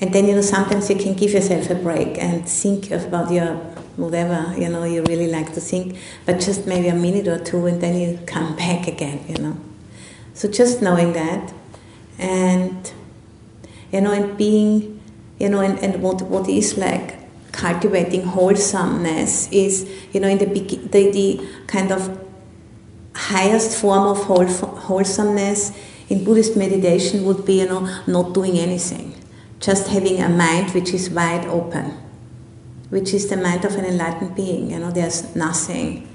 And 0.00 0.12
then, 0.14 0.26
you 0.26 0.34
know, 0.34 0.40
sometimes 0.40 0.88
you 0.88 0.96
can 0.96 1.14
give 1.14 1.32
yourself 1.32 1.68
a 1.70 1.74
break 1.74 2.18
and 2.18 2.48
think 2.48 2.90
about 2.90 3.30
your 3.30 3.56
whatever 3.96 4.54
you 4.56 4.68
know 4.68 4.84
you 4.84 5.02
really 5.04 5.26
like 5.26 5.52
to 5.52 5.60
think, 5.60 5.98
but 6.24 6.40
just 6.40 6.66
maybe 6.66 6.88
a 6.88 6.94
minute 6.94 7.28
or 7.28 7.38
two, 7.38 7.66
and 7.66 7.80
then 7.80 8.00
you 8.00 8.18
come 8.26 8.56
back 8.56 8.88
again. 8.88 9.24
You 9.28 9.36
know, 9.42 9.56
so 10.34 10.50
just 10.50 10.80
knowing 10.80 11.12
that, 11.12 11.52
and 12.18 12.92
you 13.92 14.00
know, 14.00 14.12
and 14.12 14.36
being, 14.36 15.00
you 15.38 15.48
know, 15.48 15.60
and, 15.60 15.78
and 15.80 16.02
what 16.02 16.22
what 16.22 16.48
is 16.48 16.78
like 16.78 17.18
cultivating 17.52 18.22
wholesomeness 18.22 19.50
is, 19.52 19.88
you 20.12 20.20
know, 20.20 20.28
in 20.28 20.38
the 20.38 20.46
the, 20.46 21.10
the 21.10 21.48
kind 21.66 21.92
of 21.92 22.18
highest 23.14 23.78
form 23.78 24.06
of 24.06 24.24
wholesomeness 24.24 25.76
in 26.08 26.24
Buddhist 26.24 26.56
meditation 26.56 27.24
would 27.24 27.44
be, 27.44 27.60
you 27.60 27.66
know, 27.66 28.02
not 28.06 28.32
doing 28.32 28.58
anything, 28.58 29.14
just 29.60 29.88
having 29.88 30.20
a 30.20 30.28
mind 30.28 30.70
which 30.70 30.92
is 30.92 31.10
wide 31.10 31.46
open 31.46 31.96
which 32.90 33.14
is 33.14 33.28
the 33.28 33.36
mind 33.36 33.64
of 33.64 33.74
an 33.76 33.84
enlightened 33.84 34.34
being. 34.34 34.70
You 34.70 34.80
know, 34.80 34.90
there's 34.90 35.34
nothing, 35.34 36.08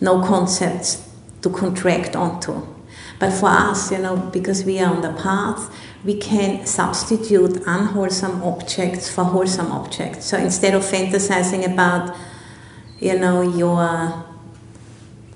no 0.00 0.24
concepts 0.24 1.08
to 1.40 1.50
contract 1.50 2.14
onto. 2.14 2.66
But 3.18 3.32
for 3.32 3.48
us, 3.48 3.90
you 3.90 3.98
know, 3.98 4.16
because 4.16 4.64
we 4.64 4.78
are 4.80 4.94
on 4.94 5.00
the 5.00 5.12
path, 5.12 5.74
we 6.04 6.16
can 6.16 6.66
substitute 6.66 7.62
unwholesome 7.66 8.42
objects 8.42 9.08
for 9.08 9.24
wholesome 9.24 9.72
objects. 9.72 10.26
So 10.26 10.36
instead 10.36 10.74
of 10.74 10.82
fantasizing 10.82 11.72
about, 11.72 12.14
you 13.00 13.18
know, 13.18 13.40
your 13.42 14.24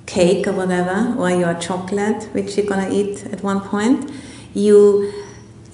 cake 0.04 0.46
or 0.46 0.52
whatever, 0.52 1.14
or 1.18 1.30
your 1.30 1.54
chocolate, 1.54 2.24
which 2.32 2.56
you're 2.56 2.66
gonna 2.66 2.90
eat 2.90 3.24
at 3.26 3.42
one 3.42 3.60
point, 3.60 4.10
you 4.52 5.12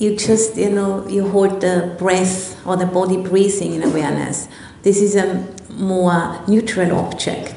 you 0.02 0.16
just 0.16 0.56
you 0.56 0.70
know 0.70 1.06
you 1.08 1.28
hold 1.28 1.60
the 1.60 1.94
breath 1.98 2.40
or 2.66 2.76
the 2.76 2.86
body 2.86 3.16
breathing 3.16 3.72
in 3.74 3.82
awareness 3.82 4.48
this 4.82 5.00
is 5.00 5.14
a 5.14 5.26
more 5.70 6.40
neutral 6.46 6.92
object 6.98 7.54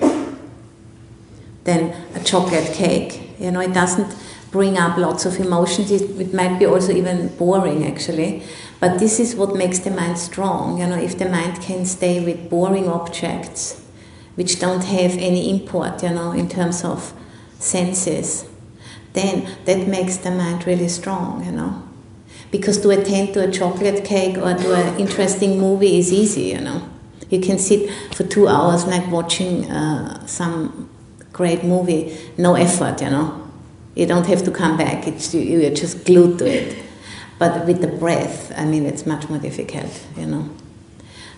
than 1.65 1.93
a 2.13 2.23
chocolate 2.23 2.71
cake. 2.73 3.31
You 3.39 3.51
know, 3.51 3.59
it 3.59 3.73
doesn't 3.73 4.15
bring 4.51 4.77
up 4.77 4.97
lots 4.97 5.25
of 5.25 5.39
emotions. 5.39 5.91
It, 5.91 6.09
it, 6.21 6.33
might 6.33 6.57
be 6.57 6.65
also 6.65 6.93
even 6.93 7.27
boring, 7.35 7.85
actually. 7.85 8.43
But 8.79 8.99
this 8.99 9.19
is 9.19 9.35
what 9.35 9.55
makes 9.55 9.79
the 9.79 9.91
mind 9.91 10.17
strong. 10.17 10.79
You 10.79 10.87
know, 10.87 10.97
if 10.97 11.17
the 11.17 11.27
mind 11.27 11.61
can 11.61 11.85
stay 11.85 12.23
with 12.23 12.49
boring 12.49 12.87
objects, 12.87 13.81
which 14.35 14.59
don't 14.59 14.83
have 14.83 15.17
any 15.17 15.49
import, 15.49 16.01
you 16.03 16.11
know, 16.11 16.31
in 16.31 16.47
terms 16.47 16.83
of 16.83 17.13
senses, 17.59 18.45
then 19.13 19.57
that 19.65 19.87
makes 19.87 20.17
the 20.17 20.31
mind 20.31 20.67
really 20.67 20.89
strong, 20.89 21.43
you 21.43 21.51
know. 21.51 21.84
Because 22.55 22.79
to 22.83 22.89
attend 22.91 23.33
to 23.33 23.45
a 23.45 23.51
chocolate 23.51 24.05
cake 24.05 24.38
or 24.38 24.53
to 24.53 24.74
an 24.74 24.97
interesting 24.97 25.59
movie 25.59 26.00
is 26.00 26.13
easy, 26.13 26.43
you 26.55 26.62
know. 26.62 26.88
You 27.29 27.41
can 27.41 27.57
sit 27.57 27.91
for 28.15 28.24
two 28.24 28.47
hours 28.47 28.85
like 28.85 29.05
watching 29.12 29.69
uh, 29.69 30.25
some 30.25 30.89
great 31.33 31.65
movie, 31.65 32.17
no 32.38 32.55
effort, 32.55 33.01
you 33.01 33.09
know. 33.09 33.27
You 33.93 34.05
don't 34.05 34.25
have 34.27 34.45
to 34.45 34.51
come 34.51 34.77
back, 34.77 35.05
it's, 35.05 35.33
you're 35.33 35.75
just 35.83 36.05
glued 36.05 36.39
to 36.39 36.45
it. 36.45 36.77
But 37.38 37.65
with 37.65 37.81
the 37.81 37.88
breath, 37.88 38.53
I 38.57 38.63
mean, 38.63 38.85
it's 38.85 39.05
much 39.05 39.27
more 39.27 39.39
difficult, 39.39 39.91
you 40.15 40.25
know. 40.25 40.50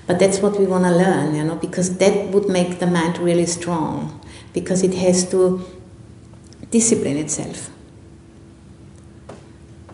But 0.06 0.20
that's 0.20 0.38
what 0.38 0.60
we 0.60 0.68
want 0.68 0.84
to 0.84 0.92
learn, 0.92 1.34
you 1.34 1.44
know, 1.44 1.56
because 1.56 1.98
that 1.98 2.28
would 2.30 2.48
make 2.48 2.78
the 2.78 2.88
mind 2.88 3.18
really 3.18 3.48
strong, 3.48 4.22
because 4.54 4.84
it 4.84 4.94
has 4.94 5.28
to 5.32 5.66
discipline 6.70 7.18
itself. 7.18 7.72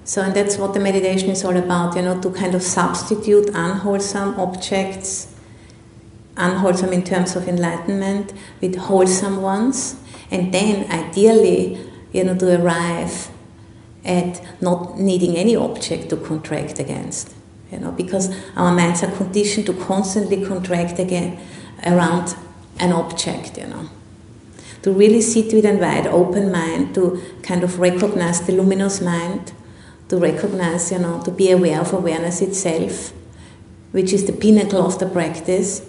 So, 0.06 0.22
and 0.22 0.34
that's 0.34 0.58
what 0.58 0.74
the 0.74 0.80
meditation 0.80 1.30
is 1.30 1.46
all 1.46 1.56
about, 1.56 1.96
you 1.96 2.02
know, 2.02 2.20
to 2.22 2.30
kind 2.32 2.56
of 2.56 2.62
substitute 2.62 3.50
unwholesome 3.54 4.38
objects, 4.38 5.34
unwholesome 6.36 6.92
in 6.92 7.04
terms 7.04 7.36
of 7.38 7.48
enlightenment, 7.48 8.34
with 8.60 8.76
wholesome 8.76 9.42
ones, 9.42 9.96
and 10.30 10.54
then 10.54 10.92
ideally, 10.92 11.80
you 12.12 12.26
know, 12.26 12.36
to 12.36 12.62
arrive 12.62 13.30
at 14.04 14.42
not 14.62 15.00
needing 15.00 15.38
any 15.38 15.56
object 15.56 16.10
to 16.10 16.18
contract 16.18 16.80
against, 16.80 17.34
you 17.72 17.80
know, 17.80 17.92
because 17.92 18.36
our 18.58 18.74
minds 18.74 19.04
are 19.04 19.12
conditioned 19.16 19.66
to 19.68 19.74
constantly 19.74 20.46
contract 20.46 21.00
again 21.00 21.40
around 21.86 22.36
an 22.80 22.92
object, 22.92 23.58
you 23.58 23.68
know. 23.68 23.90
To 24.82 24.92
really 24.92 25.22
sit 25.22 25.54
with 25.54 25.66
a 25.66 25.78
wide 25.78 26.08
open 26.08 26.52
mind, 26.52 26.94
to 26.96 27.22
kind 27.42 27.64
of 27.64 27.80
recognize 27.80 28.42
the 28.42 28.52
luminous 28.52 29.00
mind 29.00 29.54
to 30.14 30.20
recognize, 30.20 30.92
you 30.92 31.00
know, 31.00 31.20
to 31.24 31.32
be 31.32 31.50
aware 31.50 31.82
of 31.82 31.92
awareness 31.92 32.40
itself, 32.40 33.12
which 33.94 34.14
is 34.14 34.26
the 34.26 34.32
pinnacle 34.32 34.86
of 34.86 35.00
the 35.00 35.08
practice, 35.08 35.82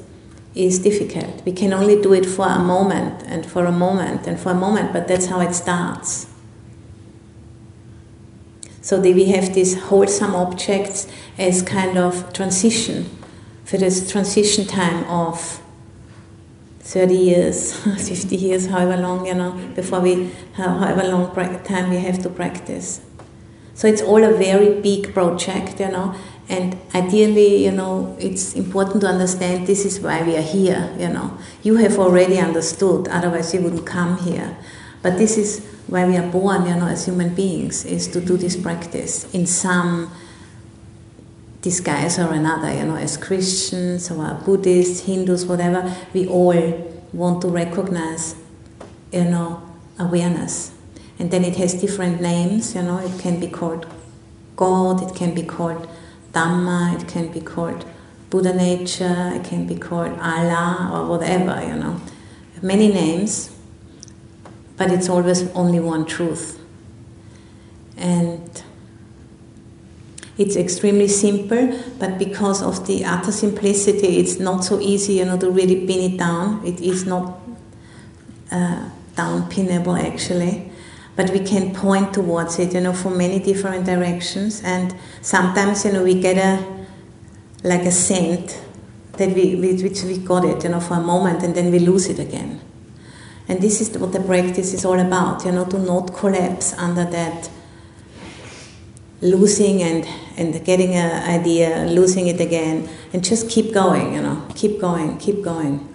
is 0.54 0.78
difficult. 0.78 1.44
We 1.44 1.52
can 1.52 1.74
only 1.74 2.00
do 2.00 2.14
it 2.14 2.24
for 2.24 2.46
a 2.46 2.58
moment 2.58 3.22
and 3.26 3.44
for 3.44 3.66
a 3.66 3.72
moment 3.72 4.26
and 4.26 4.40
for 4.40 4.52
a 4.52 4.54
moment, 4.54 4.94
but 4.94 5.08
that's 5.08 5.26
how 5.26 5.40
it 5.40 5.52
starts. 5.52 6.26
So 8.80 8.98
we 8.98 9.26
have 9.26 9.52
these 9.52 9.78
wholesome 9.78 10.34
objects 10.34 11.06
as 11.36 11.60
kind 11.60 11.98
of 11.98 12.32
transition 12.32 13.04
for 13.66 13.76
this 13.76 14.10
transition 14.10 14.64
time 14.66 15.04
of 15.04 15.60
30 16.80 17.14
years, 17.14 17.74
50 18.08 18.36
years, 18.36 18.66
however 18.68 18.96
long, 18.96 19.26
you 19.26 19.34
know, 19.34 19.52
before 19.74 20.00
we, 20.00 20.30
however 20.54 21.02
long 21.08 21.34
time 21.64 21.90
we 21.90 21.96
have 21.96 22.22
to 22.22 22.30
practice. 22.30 23.02
So 23.74 23.88
it's 23.88 24.02
all 24.02 24.22
a 24.22 24.32
very 24.32 24.80
big 24.80 25.12
project, 25.12 25.80
you 25.80 25.88
know, 25.88 26.14
and 26.48 26.76
ideally, 26.94 27.64
you 27.64 27.72
know, 27.72 28.16
it's 28.20 28.54
important 28.54 29.00
to 29.00 29.08
understand 29.08 29.66
this 29.66 29.84
is 29.84 30.00
why 30.00 30.22
we 30.22 30.36
are 30.36 30.42
here, 30.42 30.94
you 30.98 31.08
know. 31.08 31.36
You 31.62 31.76
have 31.76 31.98
already 31.98 32.38
understood, 32.38 33.08
otherwise 33.08 33.52
you 33.52 33.62
wouldn't 33.62 33.86
come 33.86 34.18
here. 34.18 34.56
But 35.02 35.18
this 35.18 35.36
is 35.36 35.64
why 35.88 36.06
we 36.06 36.16
are 36.16 36.30
born, 36.30 36.66
you 36.66 36.74
know, 36.76 36.86
as 36.86 37.06
human 37.06 37.34
beings, 37.34 37.84
is 37.84 38.06
to 38.08 38.20
do 38.20 38.36
this 38.36 38.56
practice 38.56 39.32
in 39.34 39.46
some 39.46 40.10
disguise 41.62 42.18
or 42.18 42.32
another, 42.32 42.72
you 42.72 42.84
know, 42.84 42.96
as 42.96 43.16
Christians 43.16 44.10
or 44.10 44.34
Buddhists, 44.44 45.06
Hindus, 45.06 45.46
whatever, 45.46 45.92
we 46.12 46.28
all 46.28 46.92
want 47.12 47.42
to 47.42 47.48
recognize, 47.48 48.36
you 49.10 49.24
know, 49.24 49.62
awareness 49.98 50.73
and 51.18 51.30
then 51.30 51.44
it 51.44 51.56
has 51.56 51.74
different 51.74 52.20
names, 52.20 52.74
you 52.74 52.82
know, 52.82 52.98
it 52.98 53.20
can 53.20 53.38
be 53.38 53.48
called 53.48 53.86
God, 54.56 55.02
it 55.02 55.14
can 55.14 55.34
be 55.34 55.42
called 55.42 55.88
Dhamma, 56.32 57.00
it 57.00 57.06
can 57.06 57.28
be 57.28 57.40
called 57.40 57.84
Buddha 58.30 58.52
nature, 58.52 59.32
it 59.34 59.44
can 59.44 59.66
be 59.66 59.76
called 59.76 60.18
Allah 60.18 60.90
or 60.92 61.08
whatever, 61.08 61.64
you 61.64 61.76
know. 61.76 62.00
Many 62.62 62.92
names, 62.92 63.54
but 64.76 64.90
it's 64.90 65.08
always 65.08 65.48
only 65.52 65.78
one 65.78 66.04
truth. 66.04 66.58
And 67.96 68.62
it's 70.36 70.56
extremely 70.56 71.06
simple, 71.06 71.80
but 72.00 72.18
because 72.18 72.60
of 72.60 72.88
the 72.88 73.04
utter 73.04 73.30
simplicity, 73.30 74.18
it's 74.18 74.40
not 74.40 74.64
so 74.64 74.80
easy, 74.80 75.14
you 75.14 75.26
know, 75.26 75.38
to 75.38 75.48
really 75.48 75.86
pin 75.86 76.12
it 76.12 76.18
down. 76.18 76.66
It 76.66 76.80
is 76.80 77.06
not 77.06 77.38
uh, 78.50 78.88
down 79.14 79.48
pinnable 79.48 79.96
actually 79.96 80.72
but 81.16 81.30
we 81.30 81.40
can 81.40 81.74
point 81.74 82.12
towards 82.12 82.58
it, 82.58 82.74
you 82.74 82.80
know, 82.80 82.92
from 82.92 83.18
many 83.18 83.38
different 83.38 83.86
directions. 83.86 84.62
And 84.64 84.94
sometimes, 85.20 85.84
you 85.84 85.92
know, 85.92 86.02
we 86.02 86.20
get 86.20 86.36
a 86.36 86.74
like 87.62 87.82
a 87.82 87.92
scent 87.92 88.60
that 89.16 89.34
we 89.34 89.56
which 89.56 90.02
we 90.02 90.18
got 90.18 90.44
it, 90.44 90.64
you 90.64 90.70
know, 90.70 90.80
for 90.80 90.94
a 90.94 91.00
moment, 91.00 91.42
and 91.42 91.54
then 91.54 91.70
we 91.70 91.78
lose 91.78 92.08
it 92.08 92.18
again. 92.18 92.60
And 93.48 93.60
this 93.60 93.80
is 93.80 93.96
what 93.98 94.12
the 94.12 94.20
practice 94.20 94.72
is 94.72 94.84
all 94.84 94.98
about, 94.98 95.44
you 95.44 95.52
know, 95.52 95.64
to 95.66 95.78
not 95.78 96.14
collapse 96.14 96.72
under 96.74 97.04
that 97.04 97.50
losing 99.20 99.82
and 99.82 100.06
and 100.36 100.64
getting 100.64 100.94
an 100.94 101.40
idea, 101.40 101.86
losing 101.86 102.26
it 102.26 102.40
again, 102.40 102.88
and 103.12 103.22
just 103.22 103.48
keep 103.48 103.72
going, 103.72 104.14
you 104.14 104.20
know, 104.20 104.46
keep 104.54 104.80
going, 104.80 105.16
keep 105.18 105.42
going. 105.42 105.88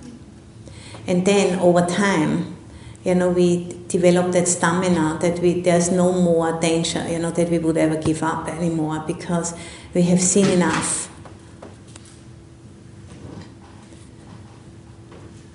And 1.08 1.26
then 1.26 1.60
over 1.60 1.86
time, 1.86 2.56
you 3.04 3.16
know, 3.16 3.30
we 3.30 3.78
develop 3.88 4.34
that 4.34 4.48
stamina 4.48 5.18
that 5.22 5.40
we 5.40 5.62
there's 5.62 5.90
no 5.90 6.12
more 6.12 6.60
danger, 6.60 7.08
you 7.10 7.20
know, 7.20 7.32
that 7.32 7.50
we 7.50 7.58
would 7.58 7.78
ever 7.78 7.96
give 7.96 8.24
up 8.24 8.48
anymore 8.48 9.04
because 9.08 9.54
we 9.94 10.02
have 10.04 10.22
seen 10.22 10.48
enough. 10.48 11.10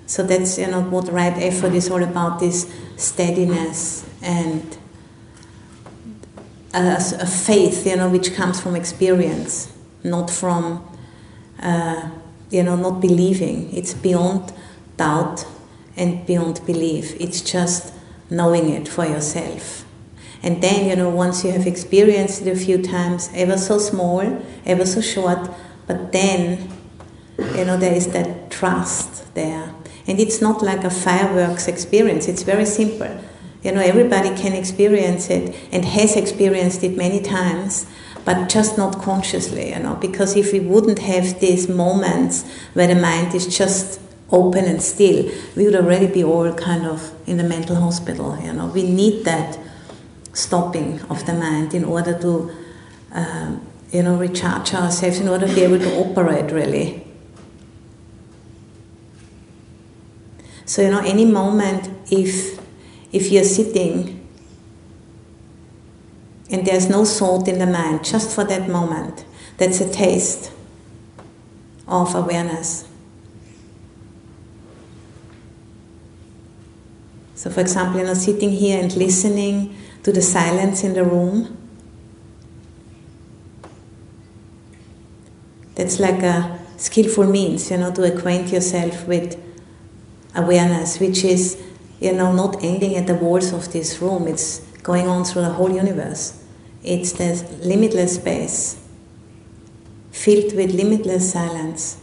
So 0.07 0.23
that's 0.23 0.57
you 0.57 0.67
know 0.67 0.81
what 0.81 1.11
right 1.11 1.33
effort 1.37 1.73
is 1.73 1.89
all 1.89 2.01
about 2.01 2.39
this 2.39 2.73
steadiness 2.95 4.07
and 4.21 4.77
a, 6.73 6.97
a 7.19 7.25
faith, 7.25 7.85
you 7.85 7.95
know, 7.95 8.09
which 8.09 8.33
comes 8.33 8.59
from 8.59 8.75
experience, 8.75 9.71
not 10.03 10.29
from 10.29 10.87
uh, 11.61 12.09
you 12.49 12.63
know 12.63 12.75
not 12.75 13.01
believing. 13.01 13.71
It's 13.71 13.93
beyond 13.93 14.51
doubt 14.97 15.45
and 15.97 16.25
beyond 16.25 16.65
belief. 16.65 17.15
It's 17.19 17.41
just 17.41 17.93
knowing 18.29 18.69
it 18.69 18.87
for 18.87 19.05
yourself. 19.05 19.85
And 20.43 20.61
then, 20.61 20.87
you 20.87 20.95
know, 20.95 21.09
once 21.09 21.43
you 21.43 21.51
have 21.51 21.65
experienced 21.65 22.43
it 22.43 22.51
a 22.51 22.55
few 22.55 22.81
times, 22.81 23.29
ever 23.33 23.57
so 23.57 23.79
small, 23.79 24.21
ever 24.65 24.85
so 24.85 25.01
short, 25.01 25.49
but 25.87 26.11
then, 26.11 26.69
you 27.37 27.65
know, 27.65 27.77
there 27.77 27.93
is 27.93 28.07
that 28.09 28.51
trust 28.51 29.33
there. 29.33 29.73
And 30.07 30.19
it's 30.19 30.41
not 30.41 30.61
like 30.61 30.83
a 30.83 30.89
fireworks 30.89 31.67
experience, 31.67 32.27
it's 32.27 32.43
very 32.43 32.65
simple. 32.65 33.19
You 33.63 33.71
know, 33.71 33.81
everybody 33.81 34.29
can 34.35 34.53
experience 34.53 35.31
it 35.31 35.55
and 35.71 35.83
has 35.83 36.15
experienced 36.15 36.83
it 36.83 36.95
many 36.95 37.19
times, 37.19 37.87
but 38.23 38.47
just 38.47 38.77
not 38.77 39.01
consciously, 39.01 39.69
you 39.71 39.79
know, 39.79 39.95
because 39.95 40.35
if 40.35 40.53
we 40.53 40.59
wouldn't 40.59 40.99
have 40.99 41.39
these 41.39 41.67
moments 41.67 42.45
where 42.73 42.87
the 42.87 42.93
mind 42.93 43.33
is 43.33 43.57
just 43.57 43.99
open 44.31 44.65
and 44.65 44.81
still, 44.81 45.31
we 45.55 45.65
would 45.65 45.75
already 45.75 46.07
be 46.07 46.23
all 46.23 46.51
kind 46.53 46.85
of 46.85 47.13
in 47.27 47.37
the 47.37 47.43
mental 47.43 47.75
hospital. 47.75 48.37
You 48.41 48.53
know, 48.53 48.67
we 48.67 48.83
need 48.83 49.23
that 49.25 49.57
stopping 50.33 50.99
of 51.09 51.25
the 51.25 51.33
mind 51.33 51.73
in 51.73 51.83
order 51.83 52.17
to, 52.19 52.51
um, 53.11 53.65
you 53.91 54.03
know, 54.03 54.15
recharge 54.15 54.73
ourselves, 54.73 55.19
in 55.19 55.27
order 55.27 55.47
to 55.47 55.53
be 55.53 55.61
able 55.61 55.79
to 55.79 55.95
operate 55.97 56.51
really. 56.51 57.05
So 60.65 60.81
you 60.81 60.89
know, 60.89 60.99
any 60.99 61.25
moment 61.25 61.89
if 62.11 62.59
if 63.11 63.31
you're 63.31 63.43
sitting 63.43 64.27
and 66.49 66.65
there's 66.65 66.89
no 66.89 67.05
thought 67.05 67.47
in 67.47 67.59
the 67.59 67.65
mind, 67.65 68.03
just 68.03 68.33
for 68.35 68.43
that 68.45 68.67
moment, 68.67 69.25
that's 69.57 69.79
a 69.79 69.91
taste 69.91 70.51
of 71.87 72.13
awareness. 72.15 72.87
So, 77.45 77.51
for 77.51 77.61
example, 77.61 77.99
you 77.99 78.07
know, 78.07 78.15
sitting 78.15 78.49
here 78.49 78.81
and 78.81 78.91
listening 78.95 79.77
to 80.01 80.11
the 80.11 80.23
silence 80.23 80.83
in 80.83 80.95
the 80.95 81.03
room. 81.03 81.55
That's 85.75 85.99
like 85.99 86.23
a 86.23 86.59
skillful 86.77 87.27
means, 87.27 87.69
you 87.69 87.77
know, 87.77 87.93
to 87.93 88.11
acquaint 88.11 88.47
yourself 88.51 89.07
with 89.07 89.39
awareness, 90.33 90.99
which 90.99 91.23
is, 91.23 91.61
you 91.99 92.13
know, 92.13 92.31
not 92.31 92.63
ending 92.63 92.95
at 92.95 93.05
the 93.05 93.13
walls 93.13 93.53
of 93.53 93.71
this 93.71 94.01
room. 94.01 94.27
It's 94.27 94.61
going 94.81 95.07
on 95.07 95.23
through 95.23 95.43
the 95.43 95.53
whole 95.53 95.71
universe. 95.71 96.43
It's 96.81 97.11
this 97.11 97.43
limitless 97.63 98.15
space, 98.15 98.83
filled 100.09 100.55
with 100.55 100.73
limitless 100.73 101.31
silence. 101.31 102.01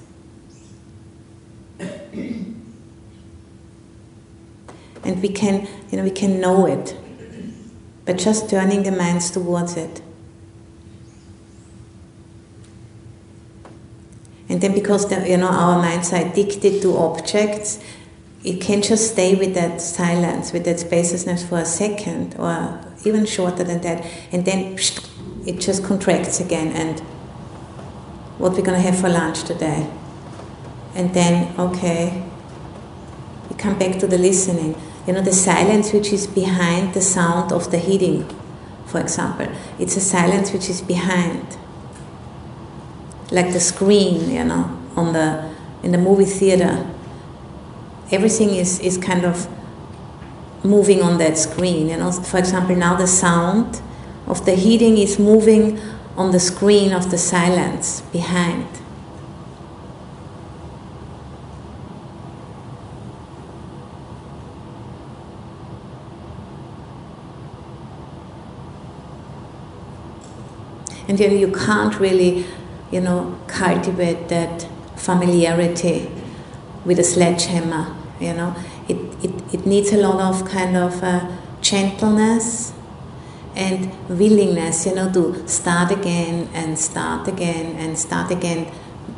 And 5.05 5.21
we 5.23 5.29
can, 5.29 5.69
you 5.91 5.99
know, 5.99 6.05
we 6.05 6.11
can 6.11 6.41
know 6.41 6.67
it, 6.67 6.97
but 8.05 8.19
just 8.19 8.49
turning 8.49 8.83
the 8.83 8.93
minds 8.93 9.31
towards 9.31 9.77
it. 9.77 10.03
And 14.49 14.61
then, 14.61 14.75
because 14.75 15.09
the, 15.09 15.29
you 15.29 15.39
know 15.39 15.49
our 15.49 15.79
minds 15.79 16.13
are 16.13 16.27
addicted 16.27 16.83
to 16.83 16.97
objects, 16.97 17.83
it 18.45 18.61
can 18.61 18.83
just 18.83 19.13
stay 19.13 19.35
with 19.35 19.55
that 19.55 19.81
silence, 19.81 20.53
with 20.53 20.65
that 20.65 20.81
spaciousness 20.81 21.47
for 21.49 21.59
a 21.59 21.65
second, 21.65 22.35
or 22.39 22.81
even 23.05 23.25
shorter 23.25 23.65
than 23.65 23.81
that, 23.81 24.05
and 24.31 24.45
then 24.45 24.77
it 25.47 25.59
just 25.59 25.85
contracts 25.85 26.41
again. 26.41 26.69
And 26.69 27.01
what 28.39 28.53
we're 28.53 28.63
going 28.63 28.81
to 28.81 28.91
have 28.91 28.99
for 29.01 29.09
lunch 29.09 29.45
today? 29.45 29.89
and 30.95 31.15
then, 31.15 31.59
okay, 31.59 32.23
we 33.49 33.57
come 33.57 33.79
back 33.79 33.99
to 34.01 34.07
the 34.07 34.19
listening. 34.19 34.75
You 35.07 35.15
know, 35.15 35.21
the 35.21 35.33
silence 35.33 35.93
which 35.93 36.13
is 36.13 36.27
behind 36.27 36.95
the 36.95 37.01
sound 37.01 37.53
of 37.53 37.71
the 37.71 37.79
hitting, 37.79 38.29
for 38.87 39.01
example. 39.01 39.49
It's 39.79 39.97
a 39.97 40.01
silence 40.01 40.53
which 40.53 40.69
is 40.69 40.81
behind. 40.81 41.57
Like 43.31 43.53
the 43.53 43.61
screen, 43.61 44.31
you 44.31 44.45
know, 44.45 44.79
on 44.95 45.13
the 45.13 45.51
in 45.83 45.91
the 45.91 45.99
movie 45.99 46.25
theater. 46.25 46.87
Everything 48.11 48.51
is, 48.51 48.79
is 48.81 48.99
kind 48.99 49.25
of 49.25 49.49
moving 50.65 51.03
on 51.03 51.19
that 51.19 51.37
screen. 51.39 51.89
You 51.89 51.97
know, 51.97 52.13
for 52.13 52.39
example, 52.39 52.77
now 52.77 52.95
the 52.95 53.07
sound 53.07 53.81
of 54.27 54.45
the 54.45 54.55
heating 54.55 54.99
is 54.99 55.19
moving 55.19 55.81
on 56.17 56.31
the 56.31 56.39
screen 56.41 56.93
of 56.93 57.11
the 57.11 57.19
silence 57.19 58.03
behind. 58.13 58.69
And 71.13 71.21
you, 71.21 71.29
you 71.29 71.53
can't 71.53 72.01
really, 72.01 72.47
you 72.91 73.03
know, 73.03 73.39
cultivate 73.47 74.31
that 74.31 74.67
familiarity 74.97 76.11
with 76.87 76.99
a 76.99 77.05
sledgehammer, 77.05 77.95
you 78.19 78.33
know. 78.33 78.57
It, 78.89 78.97
it, 79.23 79.55
it 79.55 79.67
needs 79.67 79.93
a 79.93 79.99
lot 79.99 80.19
of 80.23 80.49
kind 80.49 80.75
of 80.75 81.05
uh, 81.05 81.31
gentleness 81.61 82.73
and 83.55 83.93
willingness, 84.09 84.87
you 84.87 84.95
know, 84.95 85.13
to 85.13 85.47
start 85.47 85.93
again 85.93 86.49
and 86.55 86.79
start 86.79 87.29
again 87.29 87.77
and 87.77 87.99
start 87.99 88.31
again 88.31 88.73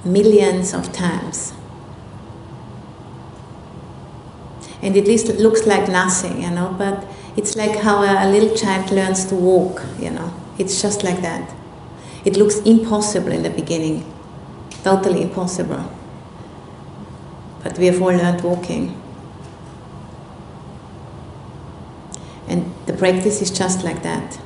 millions 0.05 0.75
of 0.75 0.93
times. 0.93 1.53
And 4.83 4.97
it 4.97 5.07
looks 5.39 5.65
like 5.65 5.89
nothing, 5.89 6.43
you 6.43 6.51
know, 6.51 6.75
but 6.77 7.07
it's 7.37 7.55
like 7.55 7.77
how 7.77 8.03
a, 8.03 8.27
a 8.27 8.29
little 8.29 8.57
child 8.57 8.91
learns 8.91 9.27
to 9.27 9.37
walk, 9.37 9.81
you 10.01 10.11
know. 10.11 10.35
It's 10.59 10.83
just 10.83 11.05
like 11.05 11.23
that. 11.23 11.55
It 12.25 12.37
looks 12.37 12.59
impossible 12.61 13.33
in 13.33 13.43
the 13.43 13.51
beginning, 13.51 14.11
totally 14.83 15.23
impossible. 15.23 15.91
But 17.63 17.79
we 17.79 17.87
have 17.87 18.01
all 18.01 18.09
learned 18.09 18.43
walking. 18.43 19.01
And 22.49 22.73
the 22.87 22.93
practice 22.93 23.43
is 23.43 23.51
just 23.51 23.85
like 23.85 24.03
that. 24.03 24.39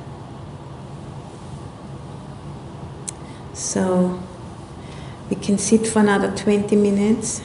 So 3.53 4.21
we 5.29 5.35
can 5.35 5.57
sit 5.57 5.85
for 5.85 5.99
another 5.99 6.35
20 6.35 6.75
minutes. 6.75 7.41